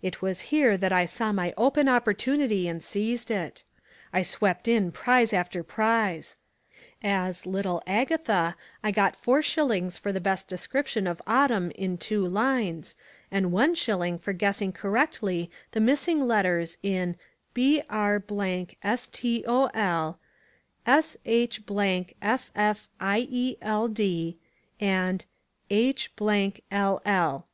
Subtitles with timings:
[0.00, 3.62] It was here that I saw my open opportunity and seized it.
[4.10, 6.36] I swept in prize after prize.
[7.02, 12.26] As "Little Agatha" I got four shillings for the best description of Autumn in two
[12.26, 12.94] lines,
[13.30, 17.16] and one shilling for guessing correctly the missing letters in
[17.52, 17.76] BR STOL, SH
[19.12, 20.16] FFIELD,
[24.80, 25.26] and
[25.68, 27.46] H LL.